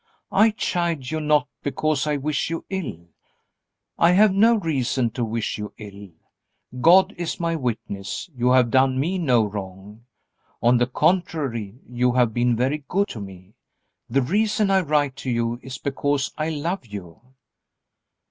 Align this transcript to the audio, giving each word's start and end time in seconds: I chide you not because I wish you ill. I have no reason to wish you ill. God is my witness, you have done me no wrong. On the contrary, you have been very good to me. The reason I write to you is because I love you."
I 0.31 0.49
chide 0.49 1.11
you 1.11 1.19
not 1.19 1.47
because 1.61 2.07
I 2.07 2.17
wish 2.17 2.49
you 2.49 2.65
ill. 2.71 3.09
I 3.99 4.13
have 4.13 4.33
no 4.33 4.55
reason 4.55 5.11
to 5.11 5.23
wish 5.23 5.59
you 5.59 5.73
ill. 5.77 6.09
God 6.81 7.13
is 7.19 7.39
my 7.39 7.55
witness, 7.55 8.27
you 8.35 8.49
have 8.49 8.71
done 8.71 8.99
me 8.99 9.19
no 9.19 9.43
wrong. 9.45 10.05
On 10.59 10.79
the 10.79 10.87
contrary, 10.87 11.75
you 11.87 12.13
have 12.13 12.33
been 12.33 12.55
very 12.55 12.83
good 12.87 13.09
to 13.09 13.19
me. 13.21 13.53
The 14.09 14.23
reason 14.23 14.71
I 14.71 14.81
write 14.81 15.15
to 15.17 15.29
you 15.29 15.59
is 15.61 15.77
because 15.77 16.31
I 16.35 16.49
love 16.49 16.83
you." 16.87 17.21